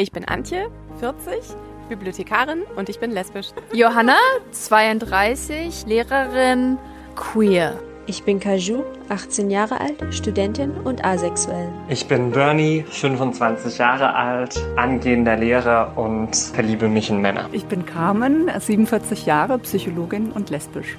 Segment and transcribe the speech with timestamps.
[0.00, 0.70] Ich bin Antje,
[1.00, 1.56] 40,
[1.88, 3.48] Bibliothekarin und ich bin lesbisch.
[3.72, 4.16] Johanna,
[4.52, 6.78] 32, Lehrerin,
[7.16, 7.76] queer.
[8.06, 11.68] Ich bin Kaju, 18 Jahre alt, Studentin und asexuell.
[11.88, 17.48] Ich bin Bernie, 25 Jahre alt, angehender Lehrer und verliebe mich in Männer.
[17.50, 20.96] Ich bin Carmen, 47 Jahre, Psychologin und lesbisch.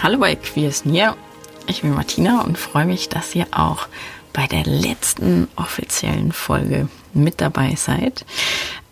[0.00, 1.16] Hallo bei Queers Near.
[1.66, 3.88] Ich bin Martina und freue mich, dass ihr auch
[4.32, 8.24] bei der letzten offiziellen Folge mit dabei seid.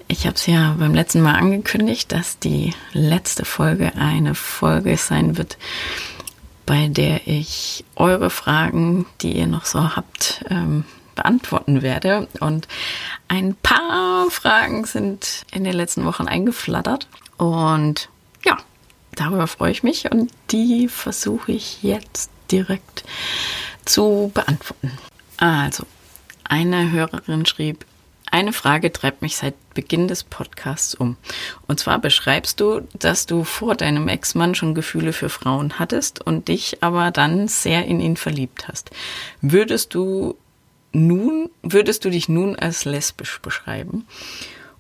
[0.08, 5.36] Ich habe es ja beim letzten Mal angekündigt, dass die letzte Folge eine Folge sein
[5.36, 5.58] wird,
[6.64, 10.84] bei der ich eure Fragen, die ihr noch so habt, ähm,
[11.14, 12.28] beantworten werde.
[12.40, 12.68] Und
[13.28, 17.08] ein paar Fragen sind in den letzten Wochen eingeflattert.
[17.36, 18.08] Und
[18.44, 18.56] ja,
[19.14, 23.04] darüber freue ich mich und die versuche ich jetzt direkt
[23.84, 24.92] zu beantworten.
[25.38, 25.84] Also,
[26.44, 27.86] eine Hörerin schrieb,
[28.30, 31.16] eine Frage treibt mich seit Beginn des Podcasts um.
[31.66, 36.48] Und zwar beschreibst du, dass du vor deinem Ex-Mann schon Gefühle für Frauen hattest und
[36.48, 38.90] dich aber dann sehr in ihn verliebt hast.
[39.40, 40.36] Würdest du
[40.92, 44.06] nun, würdest du dich nun als lesbisch beschreiben?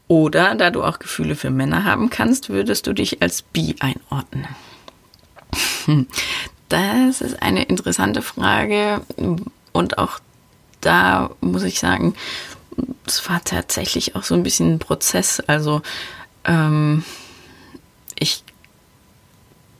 [0.08, 4.46] Oder da du auch Gefühle für Männer haben kannst, würdest du dich als bi einordnen?
[6.68, 9.00] Das ist eine interessante Frage
[9.72, 10.20] und auch
[10.80, 12.14] da muss ich sagen,
[13.06, 15.40] es war tatsächlich auch so ein bisschen ein Prozess.
[15.40, 15.82] Also
[16.44, 17.04] ähm,
[18.18, 18.44] ich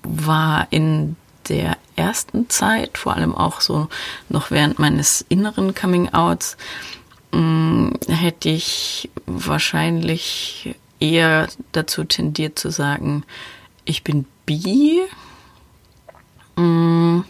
[0.02, 1.16] war in
[1.48, 3.88] der ersten Zeit, vor allem auch so
[4.28, 6.56] noch während meines inneren Coming-outs,
[7.33, 13.24] hm, hätte ich wahrscheinlich eher dazu tendiert zu sagen,
[13.84, 15.00] ich bin bi.
[16.56, 17.20] Mm.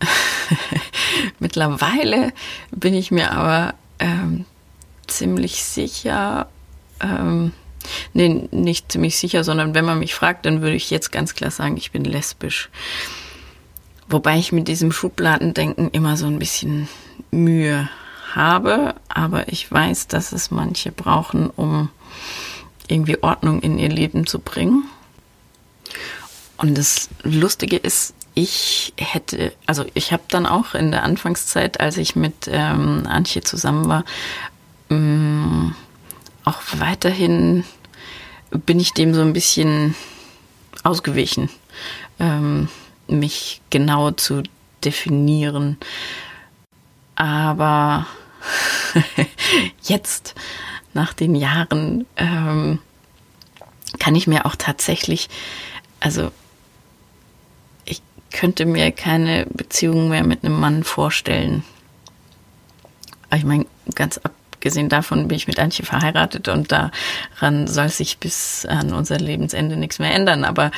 [1.38, 2.32] Mittlerweile
[2.70, 4.44] bin ich mir aber ähm,
[5.06, 6.48] ziemlich sicher,
[7.00, 7.52] ähm,
[8.12, 11.50] nee, nicht ziemlich sicher, sondern wenn man mich fragt, dann würde ich jetzt ganz klar
[11.50, 12.70] sagen, ich bin lesbisch.
[14.08, 16.88] Wobei ich mit diesem Schubladendenken immer so ein bisschen
[17.30, 17.88] Mühe
[18.34, 21.90] habe, aber ich weiß, dass es manche brauchen, um
[22.88, 24.84] irgendwie Ordnung in ihr Leben zu bringen.
[26.56, 31.96] Und das Lustige ist, ich hätte, also ich habe dann auch in der Anfangszeit, als
[31.98, 34.04] ich mit ähm, Antje zusammen war,
[34.90, 35.74] ähm,
[36.44, 37.64] auch weiterhin
[38.50, 39.94] bin ich dem so ein bisschen
[40.82, 41.48] ausgewichen,
[42.18, 42.68] ähm,
[43.06, 44.42] mich genau zu
[44.84, 45.76] definieren.
[47.14, 48.06] Aber
[49.82, 50.34] jetzt,
[50.94, 52.78] nach den Jahren, ähm,
[53.98, 55.28] kann ich mir auch tatsächlich,
[56.00, 56.32] also
[58.32, 61.64] könnte mir keine Beziehung mehr mit einem Mann vorstellen.
[63.34, 68.66] Ich meine, ganz abgesehen davon bin ich mit Antje verheiratet und daran soll sich bis
[68.66, 70.44] an unser Lebensende nichts mehr ändern.
[70.44, 70.70] Aber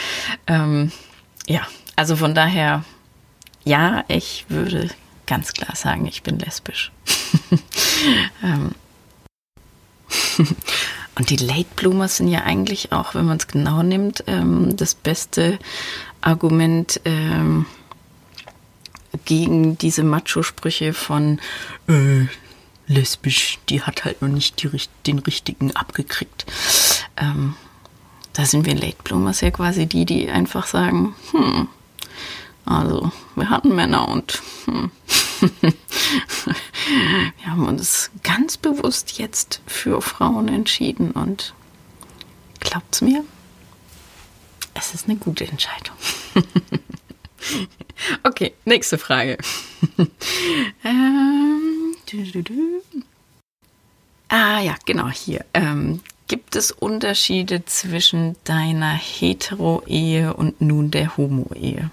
[0.47, 0.93] ähm,
[1.47, 1.63] ja,
[1.97, 2.85] also von daher,
[3.65, 4.91] ja, ich würde
[5.27, 6.93] ganz klar sagen, ich bin lesbisch.
[8.43, 8.75] ähm.
[11.17, 14.95] Und die Late Bloomers sind ja eigentlich auch, wenn man es genau nimmt, ähm, das
[14.95, 15.59] beste
[16.21, 17.67] Argument ähm,
[19.25, 21.39] gegen diese Macho-Sprüche von
[21.89, 22.27] äh,
[22.87, 24.71] lesbisch, die hat halt noch nicht die,
[25.07, 26.47] den richtigen abgekriegt.
[27.17, 27.55] Ähm,
[28.33, 31.69] da sind wir Late Bloomers ja quasi die, die einfach sagen, hm,
[32.67, 34.91] also wir hatten Männer und hm,
[37.39, 41.55] wir haben uns ganz bewusst jetzt für Frauen entschieden und
[42.61, 43.25] glaubt's mir,
[44.75, 45.97] es ist eine gute Entscheidung.
[48.25, 49.39] okay, nächste Frage.
[50.85, 52.83] ähm, du, du, du.
[54.29, 55.45] Ah ja, genau hier.
[55.55, 61.91] Ähm, gibt es Unterschiede zwischen deiner Hetero-Ehe und nun der Homo-Ehe?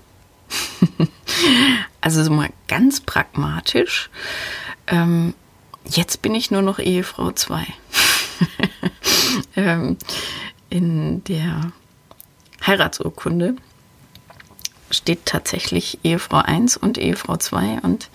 [2.02, 4.10] Also so mal ganz pragmatisch.
[4.88, 5.34] Ähm,
[5.86, 7.66] jetzt bin ich nur noch Ehefrau 2.
[9.56, 9.98] ähm,
[10.70, 11.72] in der
[12.66, 13.56] Heiratsurkunde
[14.90, 18.10] steht tatsächlich Ehefrau 1 und Ehefrau 2 und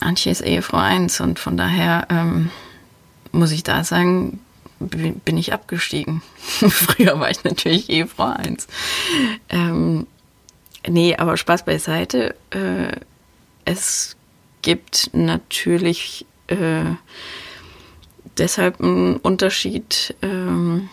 [0.00, 2.50] Antje ist Ehefrau 1 und von daher ähm,
[3.30, 4.40] muss ich da sagen,
[4.78, 6.22] bin ich abgestiegen.
[6.38, 8.66] Früher war ich natürlich Ehefrau 1.
[9.48, 10.06] Ähm,
[10.86, 12.34] nee, aber Spaß beiseite.
[12.50, 12.96] Äh,
[13.64, 14.16] es
[14.62, 16.84] gibt natürlich äh,
[18.38, 20.88] deshalb einen Unterschied, ähm,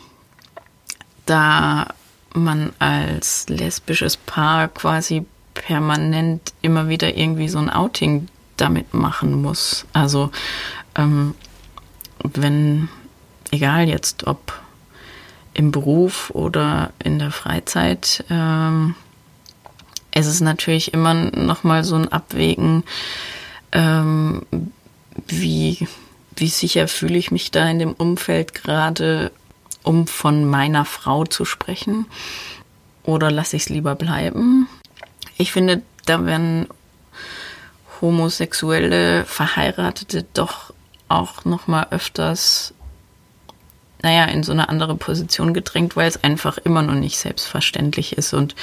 [1.25, 1.93] da
[2.33, 8.27] man als lesbisches Paar quasi permanent immer wieder irgendwie so ein Outing
[8.57, 9.85] damit machen muss.
[9.93, 10.31] Also
[10.95, 11.35] ähm,
[12.23, 12.89] wenn,
[13.51, 14.59] egal jetzt, ob
[15.53, 18.95] im Beruf oder in der Freizeit, ähm,
[20.19, 22.83] es ist natürlich immer noch mal so ein Abwägen,
[23.71, 24.41] ähm,
[25.27, 25.87] wie,
[26.35, 29.31] wie sicher fühle ich mich da in dem Umfeld gerade,
[29.83, 32.05] um von meiner Frau zu sprechen?
[33.03, 34.67] Oder lasse ich es lieber bleiben?
[35.37, 36.67] Ich finde, da werden
[38.01, 40.73] homosexuelle Verheiratete doch
[41.07, 42.73] auch noch mal öfters
[44.01, 48.33] naja, in so eine andere Position gedrängt, weil es einfach immer noch nicht selbstverständlich ist
[48.33, 48.55] und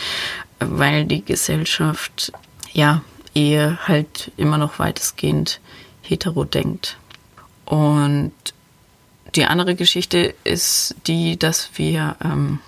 [0.60, 2.32] weil die Gesellschaft
[2.72, 3.02] ja
[3.34, 5.60] Ehe halt immer noch weitestgehend
[6.02, 6.96] hetero denkt.
[7.66, 8.32] Und
[9.34, 12.60] die andere Geschichte ist die, dass wir, ähm,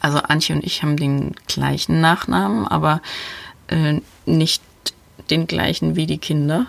[0.00, 3.02] also Antje und ich haben den gleichen Nachnamen, aber
[3.68, 4.62] äh, nicht
[5.28, 6.66] den gleichen wie die Kinder.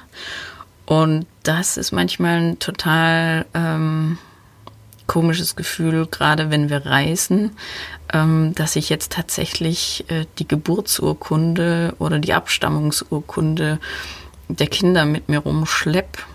[0.85, 4.17] Und das ist manchmal ein total ähm,
[5.07, 7.51] komisches Gefühl, gerade wenn wir reisen,
[8.13, 13.79] ähm, dass ich jetzt tatsächlich äh, die Geburtsurkunde oder die Abstammungsurkunde
[14.49, 16.25] der Kinder mit mir rumschlepp,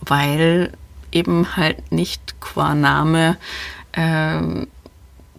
[0.00, 0.72] weil
[1.12, 3.36] eben halt nicht qua Name
[3.92, 4.66] äh,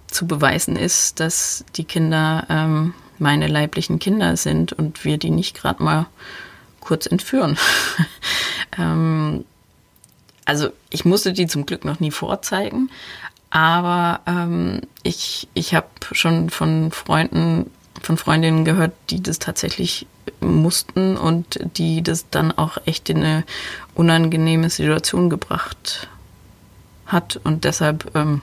[0.07, 5.55] zu beweisen ist, dass die Kinder ähm, meine leiblichen Kinder sind und wir die nicht
[5.55, 6.07] gerade mal
[6.79, 7.57] kurz entführen.
[8.77, 9.45] ähm,
[10.49, 12.89] also ich musste die zum Glück noch nie vorzeigen,
[13.51, 17.69] aber ähm, ich, ich habe schon von Freunden,
[18.01, 20.07] von Freundinnen gehört, die das tatsächlich
[20.39, 23.43] mussten und die das dann auch echt in eine
[23.93, 26.07] unangenehme Situation gebracht
[27.05, 27.39] hat.
[27.43, 28.41] Und deshalb, ähm,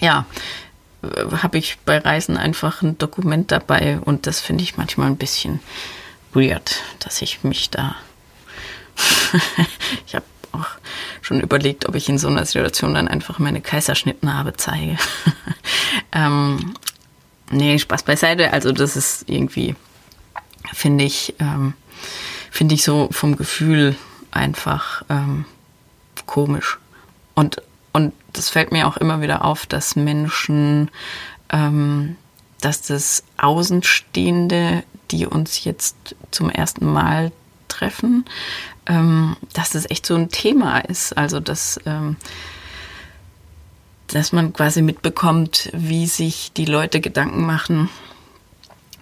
[0.00, 0.26] ja,
[1.40, 5.60] habe ich bei Reisen einfach ein Dokument dabei und das finde ich manchmal ein bisschen
[6.34, 7.96] weird, dass ich mich da.
[10.06, 10.24] ich habe
[10.58, 10.66] auch
[11.22, 14.96] schon überlegt, ob ich in so einer Situation dann einfach meine Kaiserschnittnarbe zeige.
[16.12, 16.74] ähm,
[17.50, 18.52] nee, Spaß beiseite.
[18.52, 19.74] Also das ist irgendwie,
[20.72, 21.74] finde ich, ähm,
[22.50, 23.96] finde ich so vom Gefühl
[24.30, 25.44] einfach ähm,
[26.26, 26.78] komisch.
[27.34, 27.62] Und,
[27.92, 30.90] und das fällt mir auch immer wieder auf, dass Menschen,
[31.50, 32.16] ähm,
[32.60, 37.32] dass das Außenstehende, die uns jetzt zum ersten Mal
[37.68, 38.24] treffen,
[38.86, 41.16] ähm, dass das echt so ein Thema ist.
[41.16, 42.16] Also dass, ähm,
[44.08, 47.88] dass man quasi mitbekommt, wie sich die Leute Gedanken machen,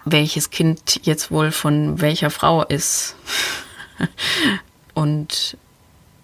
[0.05, 3.15] welches Kind jetzt wohl von welcher Frau ist.
[4.93, 5.57] Und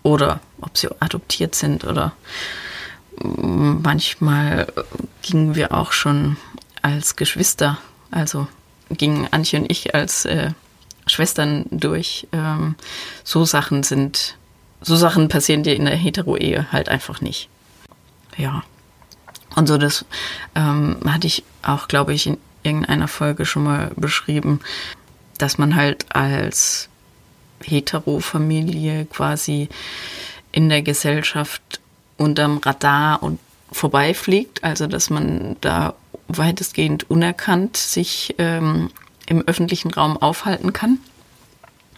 [0.04, 2.14] oder ob sie adoptiert sind oder
[3.22, 4.68] manchmal
[5.22, 6.38] gingen wir auch schon
[6.82, 7.78] als Geschwister,
[8.12, 8.48] also
[8.90, 10.52] gingen Antje und ich als äh,
[11.14, 12.28] Schwestern durch.
[12.32, 12.76] Ähm,
[13.24, 14.38] so Sachen sind,
[14.82, 17.50] so Sachen passieren dir in der Hetero-Ehe halt einfach nicht.
[18.38, 18.64] Ja.
[19.56, 20.06] Und so das
[20.56, 24.60] ähm, hatte ich auch, glaube ich, in irgendeiner Folge schon mal beschrieben,
[25.38, 26.90] dass man halt als
[27.64, 29.70] Hetero-Familie quasi
[30.52, 31.62] in der Gesellschaft
[32.18, 33.40] unterm Radar und
[33.72, 35.96] vorbeifliegt, also dass man da
[36.28, 38.90] weitestgehend unerkannt sich ähm,
[39.28, 41.00] im öffentlichen Raum aufhalten kann.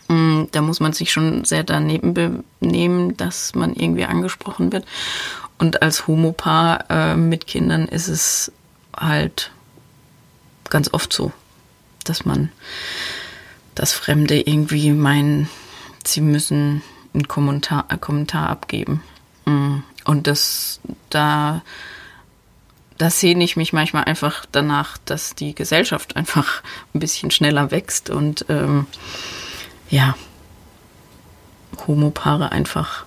[0.07, 4.85] Mm, da muss man sich schon sehr daneben benehmen, dass man irgendwie angesprochen wird.
[5.57, 8.51] Und als Homopaar äh, mit Kindern ist es
[8.95, 9.51] halt
[10.69, 11.31] ganz oft so,
[12.03, 12.51] dass man
[13.73, 15.49] das Fremde irgendwie meinen,
[16.05, 16.81] sie müssen
[17.13, 19.01] einen Kommentar, einen Kommentar abgeben.
[19.45, 21.63] Mm, und das da
[22.97, 28.09] da sehne ich mich manchmal einfach danach, dass die Gesellschaft einfach ein bisschen schneller wächst
[28.09, 28.87] und ähm,
[29.89, 30.15] ja,
[31.87, 33.05] Homopaare einfach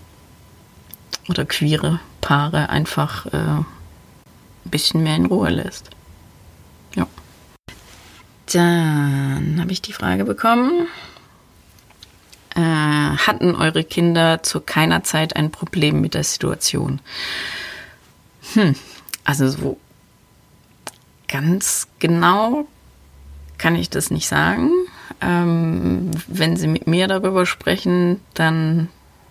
[1.29, 3.67] oder queere Paare einfach äh, ein
[4.65, 5.91] bisschen mehr in Ruhe lässt.
[6.95, 7.07] Ja.
[8.53, 10.87] Dann habe ich die Frage bekommen.
[12.55, 17.01] Äh, hatten eure Kinder zu keiner Zeit ein Problem mit der Situation?
[18.55, 18.75] Hm,
[19.29, 19.77] also so
[21.29, 22.67] ganz genau
[23.59, 24.71] kann ich das nicht sagen.
[25.21, 28.89] Ähm, wenn Sie mit mir darüber sprechen, dann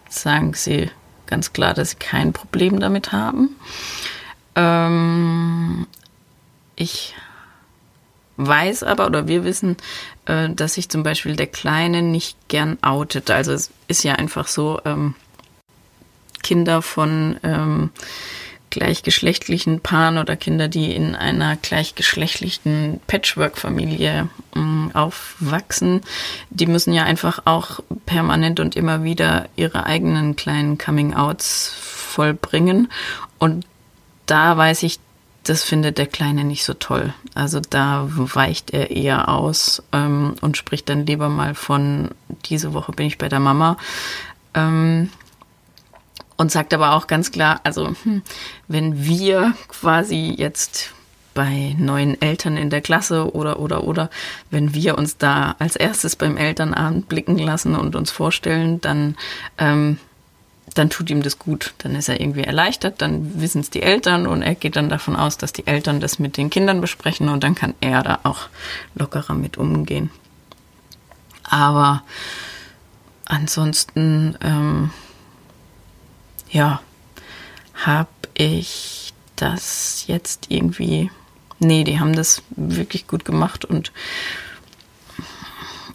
[0.07, 0.91] sagen Sie
[1.25, 3.55] ganz klar, dass Sie kein Problem damit haben.
[4.55, 5.87] Ähm,
[6.75, 7.15] ich
[8.35, 9.77] weiß aber oder wir wissen,
[10.25, 13.31] äh, dass sich zum Beispiel der Kleine nicht gern outet.
[13.31, 15.15] Also es ist ja einfach so, ähm,
[16.43, 17.89] Kinder von ähm,
[18.77, 26.01] gleichgeschlechtlichen Paaren oder Kinder, die in einer gleichgeschlechtlichen Patchwork-Familie ähm, aufwachsen,
[26.51, 32.89] die müssen ja einfach auch permanent und immer wieder ihre eigenen kleinen Coming-outs vollbringen.
[33.39, 33.65] Und
[34.27, 34.99] da weiß ich,
[35.43, 37.13] das findet der Kleine nicht so toll.
[37.33, 42.09] Also da weicht er eher aus ähm, und spricht dann lieber mal von,
[42.45, 43.77] diese Woche bin ich bei der Mama.
[44.53, 45.09] Ähm,
[46.37, 48.21] und sagt aber auch ganz klar, also hm,
[48.67, 50.93] wenn wir quasi jetzt
[51.33, 54.09] bei neuen Eltern in der Klasse oder oder oder
[54.49, 59.15] wenn wir uns da als erstes beim Elternabend blicken lassen und uns vorstellen, dann
[59.59, 59.99] ähm,
[60.73, 64.27] dann tut ihm das gut, dann ist er irgendwie erleichtert, dann wissen es die Eltern
[64.27, 67.43] und er geht dann davon aus, dass die Eltern das mit den Kindern besprechen und
[67.43, 68.49] dann kann er da auch
[68.95, 70.09] lockerer mit umgehen.
[71.43, 72.03] Aber
[73.25, 74.91] ansonsten ähm,
[76.49, 76.81] ja,
[77.73, 81.11] habe ich das jetzt irgendwie.
[81.59, 83.91] Nee, die haben das wirklich gut gemacht und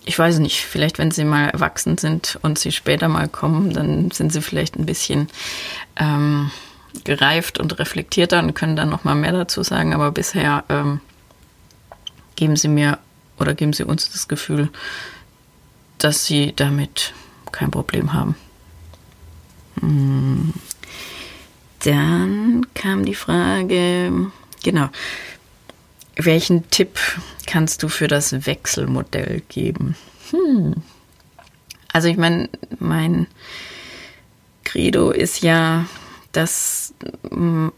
[0.05, 4.11] ich weiß nicht, vielleicht wenn sie mal erwachsen sind und sie später mal kommen, dann
[4.11, 5.29] sind sie vielleicht ein bisschen
[5.97, 6.51] ähm,
[7.05, 9.95] gereift und reflektierter und können dann noch mal mehr dazu sagen.
[9.95, 11.01] Aber bisher ähm,
[12.35, 12.99] geben sie mir
[13.39, 14.71] oder geben sie uns das Gefühl,
[15.99, 17.13] dass sie damit
[17.53, 18.35] kein Problem haben.
[21.85, 24.31] Dann kam die Frage,
[24.63, 24.89] genau,
[26.17, 26.99] welchen Tipp
[27.47, 29.97] kannst du für das Wechselmodell geben?
[30.31, 30.75] Hm.
[31.93, 32.49] Also ich meine,
[32.79, 33.27] mein
[34.65, 35.87] Credo ist ja,
[36.33, 36.95] dass
[37.31, 37.73] hm,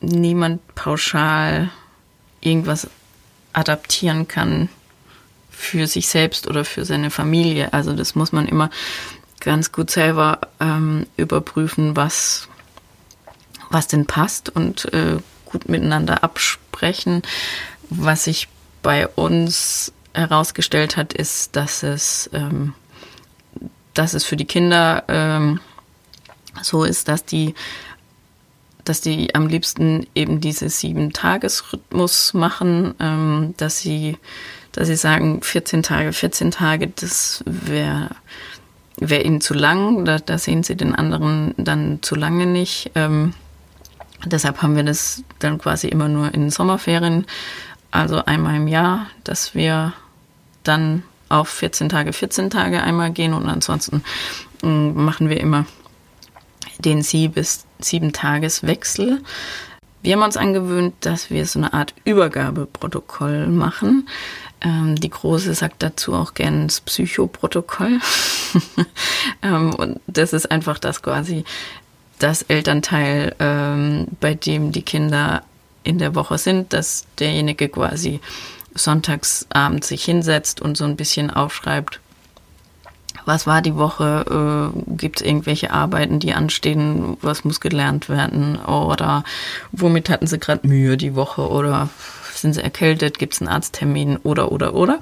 [0.00, 1.70] niemand pauschal
[2.40, 2.88] irgendwas
[3.52, 4.68] adaptieren kann
[5.50, 7.72] für sich selbst oder für seine Familie.
[7.72, 8.70] Also das muss man immer
[9.40, 12.48] ganz gut selber ähm, überprüfen, was,
[13.70, 17.22] was denn passt und äh, gut miteinander absprechen.
[17.88, 18.48] Was sich
[18.82, 22.74] bei uns herausgestellt hat, ist, dass es, ähm,
[23.94, 25.60] dass es für die Kinder ähm,
[26.62, 27.54] so ist, dass die
[28.84, 34.16] dass die am liebsten eben diese sieben Tagesrhythmus machen, ähm, dass sie,
[34.72, 38.10] dass sie sagen, 14 Tage, 14 Tage, das wäre
[39.00, 42.92] wäre ihnen zu lang, da, da, sehen sie den anderen dann zu lange nicht.
[42.94, 43.34] Ähm,
[44.24, 47.26] deshalb haben wir das dann quasi immer nur in Sommerferien,
[47.90, 49.92] also einmal im Jahr, dass wir
[50.62, 54.02] dann auf 14 Tage, 14 Tage einmal gehen und ansonsten
[54.62, 55.66] äh, machen wir immer
[56.80, 59.20] den sie bis sieben Tageswechsel.
[60.02, 64.08] Wir haben uns angewöhnt, dass wir so eine Art Übergabeprotokoll machen.
[64.62, 67.98] Ähm, die Große sagt dazu auch gern das Psychoprotokoll.
[69.42, 71.44] ähm, und das ist einfach das quasi
[72.18, 75.42] das Elternteil, ähm, bei dem die Kinder
[75.82, 78.20] in der Woche sind, dass derjenige quasi
[78.74, 82.00] sonntagsabend sich hinsetzt und so ein bisschen aufschreibt,
[83.24, 88.56] was war die Woche, äh, gibt es irgendwelche Arbeiten, die anstehen, was muss gelernt werden
[88.56, 89.24] oder
[89.72, 91.88] womit hatten sie gerade Mühe die Woche oder
[92.40, 95.00] sind sie erkältet, gibt es einen Arzttermin oder, oder, oder.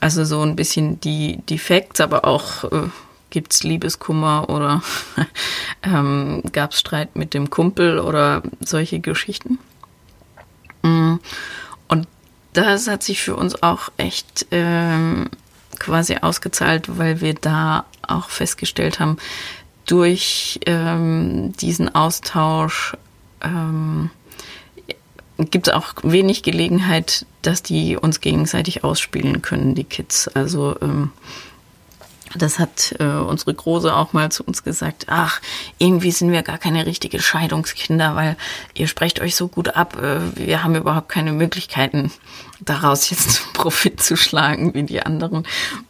[0.00, 2.88] Also so ein bisschen die, die Facts, aber auch äh,
[3.30, 4.82] gibt es Liebeskummer oder
[5.82, 9.58] ähm, gab es Streit mit dem Kumpel oder solche Geschichten.
[10.82, 11.16] Mm.
[11.88, 12.08] Und
[12.52, 15.28] das hat sich für uns auch echt ähm,
[15.78, 19.18] quasi ausgezahlt, weil wir da auch festgestellt haben,
[19.86, 22.96] durch ähm, diesen Austausch
[23.42, 24.10] ähm,
[25.38, 30.28] gibt es auch wenig Gelegenheit, dass die uns gegenseitig ausspielen können, die Kids.
[30.28, 31.12] Also ähm,
[32.34, 35.06] das hat äh, unsere Große auch mal zu uns gesagt.
[35.08, 35.40] Ach,
[35.78, 38.36] irgendwie sind wir gar keine richtige Scheidungskinder, weil
[38.74, 39.96] ihr sprecht euch so gut ab.
[40.02, 42.10] Äh, wir haben überhaupt keine Möglichkeiten,
[42.60, 45.46] daraus jetzt Profit zu schlagen wie die anderen.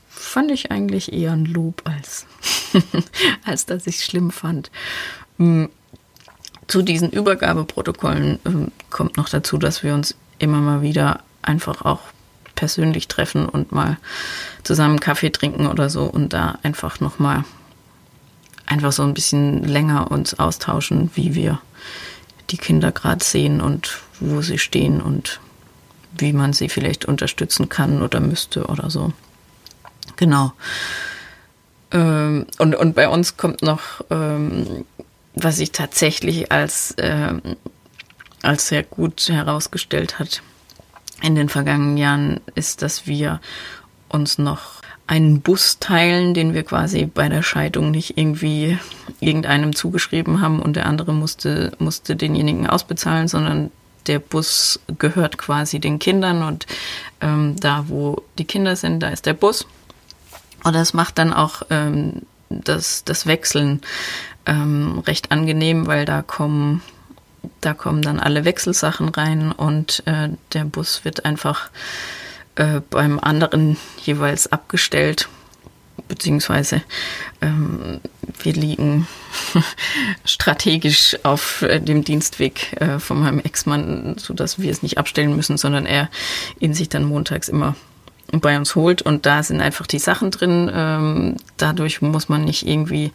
[0.08, 2.26] Fand ich eigentlich eher ein Lob als,
[3.44, 4.70] als dass ich es schlimm fand.
[5.38, 5.70] Hm,
[6.66, 12.00] zu diesen Übergabeprotokollen äh, kommt noch dazu, dass wir uns immer mal wieder einfach auch
[12.54, 13.98] persönlich treffen und mal
[14.64, 17.44] zusammen Kaffee trinken oder so und da einfach noch mal
[18.66, 21.60] einfach so ein bisschen länger uns austauschen, wie wir
[22.50, 25.40] die Kinder gerade sehen und wo sie stehen und
[26.16, 29.12] wie man sie vielleicht unterstützen kann oder müsste oder so.
[30.16, 30.52] Genau.
[31.92, 34.84] Ähm, und, und bei uns kommt noch ähm,
[35.42, 37.34] was sich tatsächlich als, äh,
[38.42, 40.42] als sehr gut herausgestellt hat
[41.22, 43.40] in den vergangenen Jahren, ist, dass wir
[44.08, 48.78] uns noch einen Bus teilen, den wir quasi bei der Scheidung nicht irgendwie
[49.20, 53.70] irgendeinem zugeschrieben haben und der andere musste, musste denjenigen ausbezahlen, sondern
[54.06, 56.66] der Bus gehört quasi den Kindern und
[57.20, 59.66] ähm, da, wo die Kinder sind, da ist der Bus.
[60.64, 63.80] Und das macht dann auch ähm, das, das Wechseln
[64.46, 66.82] ähm, recht angenehm, weil da kommen,
[67.60, 71.70] da kommen dann alle Wechselsachen rein und äh, der Bus wird einfach
[72.56, 75.28] äh, beim anderen jeweils abgestellt,
[76.08, 76.82] beziehungsweise
[77.40, 78.00] ähm,
[78.42, 79.06] wir liegen
[80.24, 85.56] strategisch auf äh, dem Dienstweg äh, von meinem Ex-Mann, sodass wir es nicht abstellen müssen,
[85.56, 86.08] sondern er
[86.58, 87.76] ihn sich dann montags immer
[88.32, 90.70] bei uns holt und da sind einfach die Sachen drin.
[90.72, 93.12] Ähm, dadurch muss man nicht irgendwie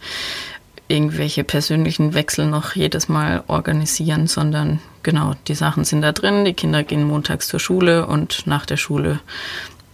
[0.88, 6.46] irgendwelche persönlichen Wechsel noch jedes Mal organisieren, sondern genau, die Sachen sind da drin.
[6.46, 9.20] Die Kinder gehen montags zur Schule und nach der Schule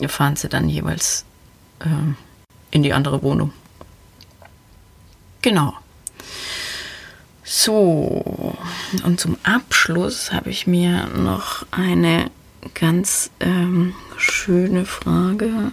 [0.08, 1.26] fahren sie dann jeweils
[1.80, 1.86] äh,
[2.72, 3.54] in die andere Wohnung.
[5.42, 5.74] Genau.
[7.44, 8.56] So,
[9.04, 12.30] und zum Abschluss habe ich mir noch eine
[12.76, 15.72] ganz ähm, schöne Frage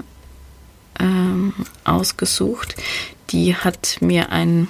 [0.99, 1.53] ähm,
[1.85, 2.77] ausgesucht.
[3.31, 4.69] Die hat mir ein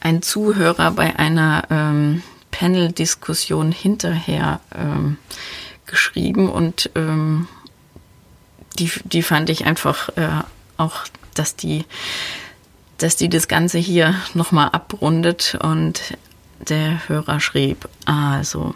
[0.00, 5.16] ein Zuhörer bei einer ähm, Panel-Diskussion hinterher ähm,
[5.86, 7.48] geschrieben und ähm,
[8.78, 10.28] die, die fand ich einfach äh,
[10.76, 11.84] auch, dass die,
[12.98, 16.16] dass die das Ganze hier nochmal abrundet und
[16.60, 18.74] der Hörer schrieb, also,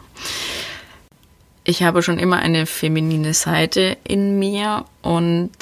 [1.65, 5.53] ich habe schon immer eine feminine Seite in mir und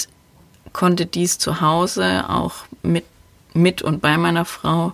[0.72, 3.04] konnte dies zu Hause auch mit,
[3.52, 4.92] mit und bei meiner Frau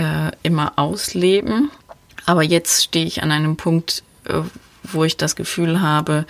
[0.00, 1.70] äh, immer ausleben.
[2.24, 4.40] Aber jetzt stehe ich an einem Punkt, äh,
[4.82, 6.26] wo ich das Gefühl habe,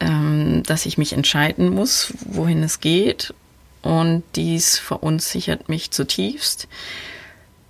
[0.00, 3.34] ähm, dass ich mich entscheiden muss, wohin es geht.
[3.82, 6.66] Und dies verunsichert mich zutiefst.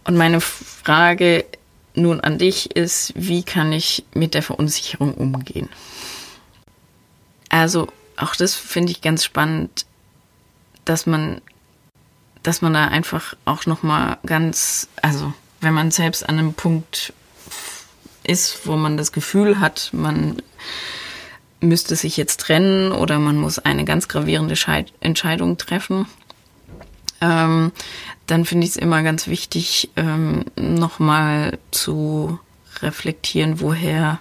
[0.05, 1.45] Und meine Frage
[1.95, 5.69] nun an dich ist, wie kann ich mit der Verunsicherung umgehen?
[7.49, 9.87] Also auch das finde ich ganz spannend,
[10.85, 11.41] dass man
[12.45, 17.13] dass man da einfach auch noch mal ganz, also wenn man selbst an einem Punkt
[18.23, 20.41] ist, wo man das Gefühl hat, man
[21.61, 26.07] müsste sich jetzt trennen oder man muss eine ganz gravierende Scheid Entscheidung treffen,
[27.21, 27.73] ähm,
[28.27, 32.39] dann finde ich es immer ganz wichtig, ähm, nochmal zu
[32.83, 34.21] reflektieren, woher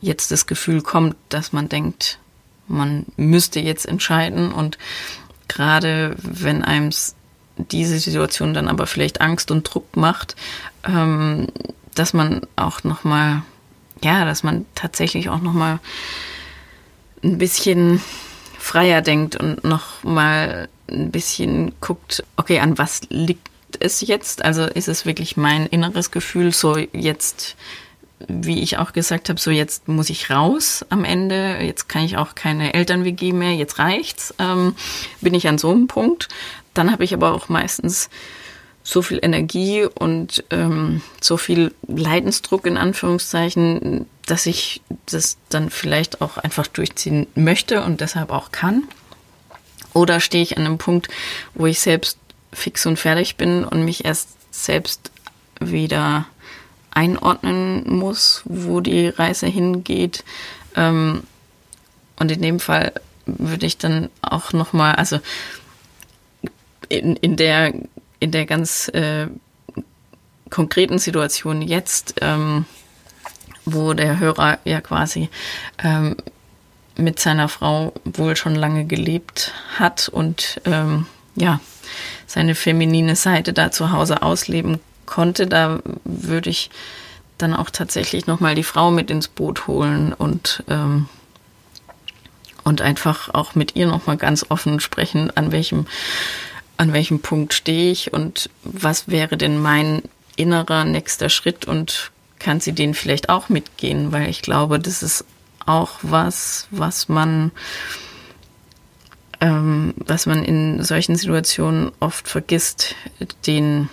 [0.00, 2.18] jetzt das Gefühl kommt, dass man denkt,
[2.68, 4.52] man müsste jetzt entscheiden.
[4.52, 4.78] Und
[5.48, 6.90] gerade wenn einem
[7.68, 10.36] diese Situation dann aber vielleicht Angst und Druck macht,
[10.84, 11.48] ähm,
[11.94, 13.42] dass man auch noch mal,
[14.02, 15.80] ja, dass man tatsächlich auch noch mal
[17.22, 18.00] ein bisschen
[18.58, 24.44] freier denkt und noch mal ein bisschen guckt, okay, an was liegt es jetzt?
[24.44, 27.56] Also ist es wirklich mein inneres Gefühl, so jetzt,
[28.26, 32.16] wie ich auch gesagt habe, so jetzt muss ich raus am Ende, jetzt kann ich
[32.16, 34.34] auch keine Eltern-WG mehr, jetzt reicht's.
[34.38, 34.74] Ähm,
[35.20, 36.28] bin ich an so einem Punkt?
[36.80, 38.08] Dann habe ich aber auch meistens
[38.82, 46.22] so viel Energie und ähm, so viel Leidensdruck in Anführungszeichen, dass ich das dann vielleicht
[46.22, 48.84] auch einfach durchziehen möchte und deshalb auch kann.
[49.92, 51.08] Oder stehe ich an einem Punkt,
[51.52, 52.16] wo ich selbst
[52.50, 55.10] fix und fertig bin und mich erst selbst
[55.60, 56.24] wieder
[56.92, 60.24] einordnen muss, wo die Reise hingeht.
[60.76, 61.24] Ähm,
[62.18, 62.94] und in dem Fall
[63.26, 65.20] würde ich dann auch noch mal, also
[66.88, 67.72] in, in der
[68.20, 69.28] in der ganz äh,
[70.50, 72.66] konkreten Situation jetzt, ähm,
[73.64, 75.30] wo der Hörer ja quasi
[75.82, 76.16] ähm,
[76.96, 81.60] mit seiner Frau wohl schon lange gelebt hat und ähm, ja
[82.26, 86.70] seine feminine Seite da zu Hause ausleben konnte, da würde ich
[87.38, 91.08] dann auch tatsächlich noch mal die Frau mit ins Boot holen und ähm,
[92.62, 95.86] und einfach auch mit ihr noch mal ganz offen sprechen, an welchem
[96.80, 100.00] an welchem Punkt stehe ich und was wäre denn mein
[100.36, 105.26] innerer nächster Schritt und kann sie den vielleicht auch mitgehen, weil ich glaube, das ist
[105.66, 107.50] auch was, was man,
[109.42, 112.94] ähm, was man in solchen Situationen oft vergisst,
[113.46, 113.90] den,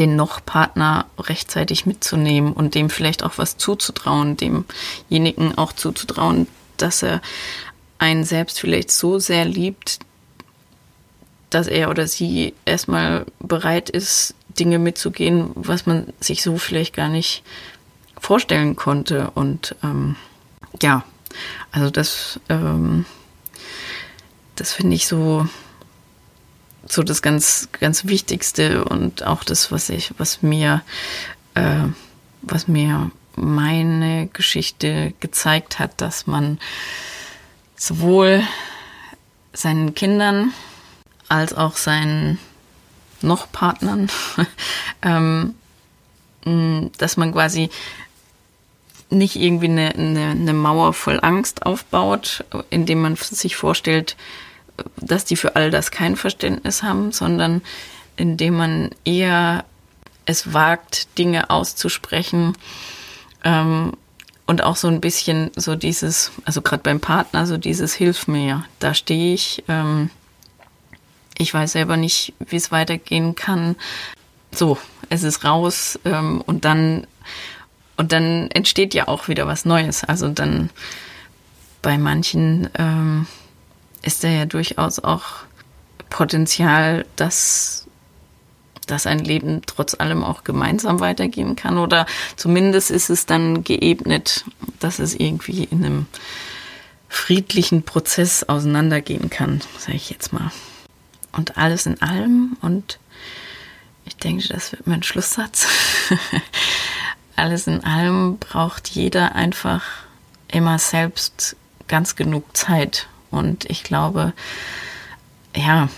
[0.00, 7.22] den Noch-Partner rechtzeitig mitzunehmen und dem vielleicht auch was zuzutrauen, demjenigen auch zuzutrauen, dass er
[7.98, 10.00] einen selbst vielleicht so sehr liebt,
[11.54, 17.08] dass er oder sie erstmal bereit ist, Dinge mitzugehen, was man sich so vielleicht gar
[17.08, 17.42] nicht
[18.18, 19.30] vorstellen konnte.
[19.34, 20.16] Und ähm,
[20.80, 21.04] ja,
[21.70, 23.04] also das, ähm,
[24.56, 25.46] das finde ich so,
[26.86, 30.82] so das ganz, ganz Wichtigste und auch das, was ich, was mir,
[31.54, 31.84] äh,
[32.42, 36.58] was mir meine Geschichte gezeigt hat, dass man
[37.76, 38.42] sowohl
[39.52, 40.52] seinen Kindern
[41.32, 42.38] als auch seinen
[43.22, 44.10] noch Partnern,
[45.02, 45.54] ähm,
[46.98, 47.70] dass man quasi
[49.08, 54.16] nicht irgendwie eine, eine, eine Mauer voll Angst aufbaut, indem man sich vorstellt,
[54.96, 57.62] dass die für all das kein Verständnis haben, sondern
[58.16, 59.64] indem man eher
[60.26, 62.56] es wagt, Dinge auszusprechen
[63.44, 63.92] ähm,
[64.46, 68.64] und auch so ein bisschen so dieses, also gerade beim Partner, so dieses Hilf mir,
[68.80, 70.10] da stehe ich, ähm,
[71.38, 73.76] ich weiß selber nicht, wie es weitergehen kann.
[74.54, 77.06] So, es ist raus ähm, und dann
[77.96, 80.04] und dann entsteht ja auch wieder was Neues.
[80.04, 80.70] Also dann
[81.82, 83.26] bei manchen ähm,
[84.02, 85.44] ist da ja durchaus auch
[86.10, 87.86] Potenzial, dass,
[88.86, 91.78] dass ein Leben trotz allem auch gemeinsam weitergehen kann.
[91.78, 94.44] Oder zumindest ist es dann geebnet,
[94.80, 96.06] dass es irgendwie in einem
[97.08, 100.50] friedlichen Prozess auseinandergehen kann, sage ich jetzt mal.
[101.32, 102.98] Und alles in allem, und
[104.04, 105.66] ich denke, das wird mein Schlusssatz.
[107.36, 109.84] alles in allem braucht jeder einfach
[110.48, 111.56] immer selbst
[111.88, 113.08] ganz genug Zeit.
[113.30, 114.34] Und ich glaube,
[115.56, 115.88] ja,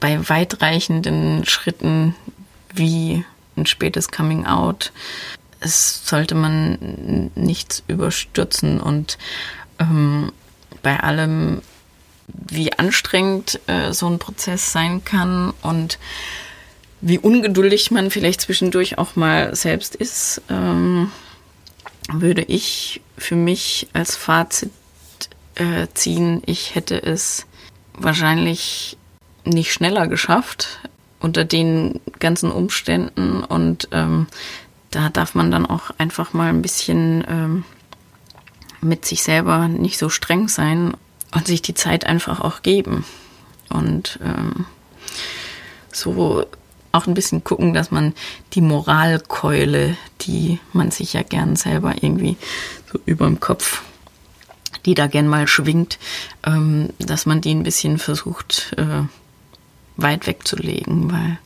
[0.00, 2.14] bei weitreichenden Schritten
[2.72, 3.24] wie
[3.56, 4.92] ein spätes Coming Out,
[5.60, 9.16] es sollte man nichts überstürzen und
[9.78, 10.32] ähm,
[10.82, 11.62] bei allem,
[12.34, 15.98] wie anstrengend äh, so ein Prozess sein kann und
[17.00, 21.10] wie ungeduldig man vielleicht zwischendurch auch mal selbst ist, ähm,
[22.10, 24.70] würde ich für mich als Fazit
[25.54, 27.46] äh, ziehen, ich hätte es
[27.92, 28.96] wahrscheinlich
[29.44, 30.80] nicht schneller geschafft
[31.20, 34.26] unter den ganzen Umständen und ähm,
[34.90, 37.64] da darf man dann auch einfach mal ein bisschen ähm,
[38.80, 40.94] mit sich selber nicht so streng sein
[41.34, 43.04] und sich die Zeit einfach auch geben
[43.68, 44.66] und ähm,
[45.92, 46.46] so
[46.92, 48.14] auch ein bisschen gucken, dass man
[48.52, 52.36] die Moralkeule, die man sich ja gern selber irgendwie
[52.90, 53.82] so über dem Kopf,
[54.86, 55.98] die da gern mal schwingt,
[56.46, 59.02] ähm, dass man die ein bisschen versucht äh,
[59.96, 61.38] weit wegzulegen, weil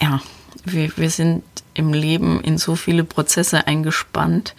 [0.00, 0.20] ja,
[0.64, 1.42] wir, wir sind
[1.74, 4.54] im Leben in so viele Prozesse eingespannt.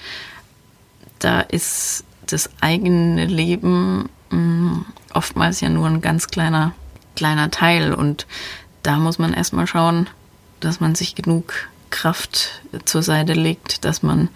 [1.19, 6.73] Da ist das eigene Leben mh, mm, oftmals ja nur ein ganz kleiner,
[7.15, 8.25] kleiner Teil und
[8.81, 10.09] da muss man erstmal schauen,
[10.59, 11.53] dass man sich genug
[11.89, 14.29] Kraft zur Seite legt, dass man,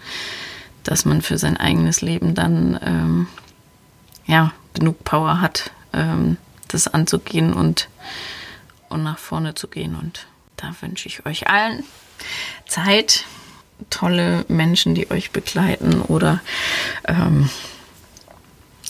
[0.84, 3.26] dass man für sein eigenes Leben dann ähm,
[4.26, 6.36] ja, genug Power hat, ähm,
[6.68, 7.88] das anzugehen und,
[8.88, 9.96] und nach vorne zu gehen.
[9.96, 11.82] Und da wünsche ich euch allen
[12.66, 13.24] Zeit,
[13.90, 16.40] tolle Menschen, die euch begleiten oder,
[17.06, 17.48] ähm,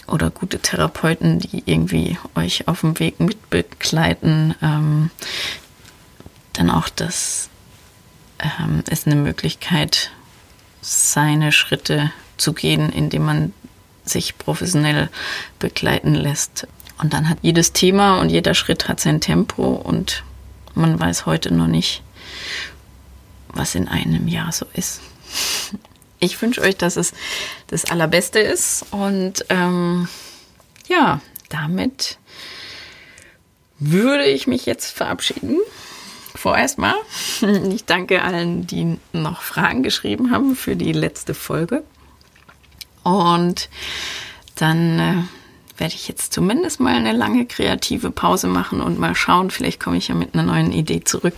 [0.08, 5.10] oder gute Therapeuten, die irgendwie euch auf dem Weg mitbegleiten, ähm,
[6.52, 7.50] dann auch das
[8.38, 10.10] ähm, ist eine Möglichkeit,
[10.80, 13.52] seine Schritte zu gehen, indem man
[14.04, 15.10] sich professionell
[15.58, 16.66] begleiten lässt.
[16.98, 20.24] Und dann hat jedes Thema und jeder Schritt hat sein Tempo und
[20.74, 22.02] man weiß heute noch nicht,
[23.48, 25.00] was in einem Jahr so ist.
[26.20, 27.12] Ich wünsche euch, dass es
[27.68, 30.08] das Allerbeste ist und ähm,
[30.88, 32.18] ja, damit
[33.78, 35.58] würde ich mich jetzt verabschieden
[36.34, 36.94] vorerst mal.
[37.72, 41.84] Ich danke allen, die noch Fragen geschrieben haben für die letzte Folge.
[43.02, 43.68] Und
[44.56, 45.22] dann äh,
[45.78, 49.50] werde ich jetzt zumindest mal eine lange kreative Pause machen und mal schauen.
[49.50, 51.36] Vielleicht komme ich ja mit einer neuen Idee zurück.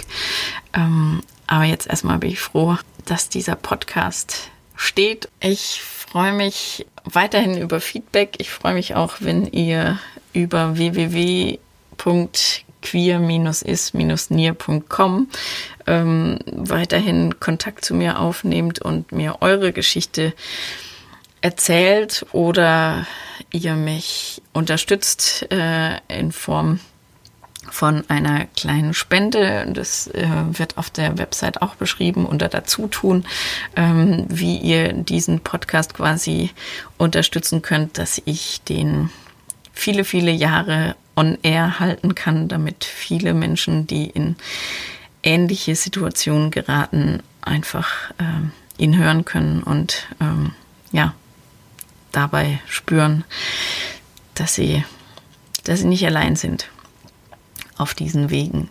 [0.73, 5.29] Ähm, aber jetzt erstmal bin ich froh, dass dieser Podcast steht.
[5.41, 8.37] Ich freue mich weiterhin über Feedback.
[8.39, 9.99] Ich freue mich auch, wenn ihr
[10.33, 11.59] über www
[12.83, 15.29] queer-is-nier.com
[15.87, 20.33] ähm, weiterhin Kontakt zu mir aufnehmt und mir eure Geschichte
[21.43, 23.07] erzählt oder
[23.53, 26.81] ihr mich unterstützt äh, in Form
[27.71, 29.67] von einer kleinen Spende.
[29.73, 33.25] Das äh, wird auf der Website auch beschrieben unter Dazutun,
[33.77, 36.51] ähm, wie ihr diesen Podcast quasi
[36.99, 39.11] unterstützen könnt, dass ich den
[39.73, 44.37] viele, viele Jahre on air halten kann, damit viele Menschen, die in
[45.23, 50.53] ähnliche Situationen geraten, einfach ähm, ihn hören können und ähm,
[50.93, 51.15] ja,
[52.13, 53.25] dabei spüren,
[54.35, 54.85] dass sie
[55.65, 56.71] dass sie nicht allein sind
[57.81, 58.69] auf diesen Wegen.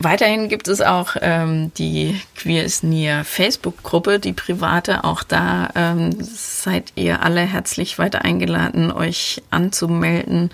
[0.00, 5.02] Weiterhin gibt es auch ähm, die Queer is Near Facebook-Gruppe, die private.
[5.02, 10.50] Auch da ähm, seid ihr alle herzlich weiter eingeladen, euch anzumelden,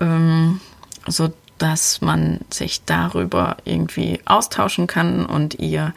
[0.00, 0.60] ähm,
[1.08, 5.94] so dass man sich darüber irgendwie austauschen kann und ihr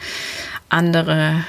[0.70, 1.44] andere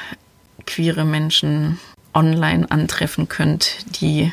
[0.67, 1.81] queere Menschen
[2.13, 4.33] online antreffen könnt, die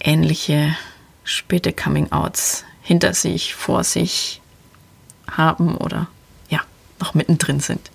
[0.00, 0.76] ähnliche
[1.22, 4.40] späte Coming-outs hinter sich, vor sich
[5.28, 6.06] haben oder
[6.48, 6.60] ja,
[7.00, 7.90] noch mittendrin sind.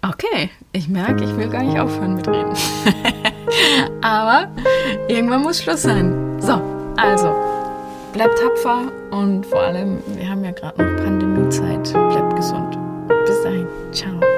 [0.00, 2.54] Okay, ich merke, ich will gar nicht aufhören mit reden.
[4.00, 4.48] Aber
[5.08, 6.40] irgendwann muss Schluss sein.
[6.40, 6.62] So,
[6.96, 7.34] also,
[8.12, 11.92] bleibt tapfer und vor allem, wir haben ja gerade noch Pandemiezeit.
[11.92, 12.78] Bleibt gesund.
[13.26, 13.66] Bis dahin.
[13.90, 14.35] Ciao.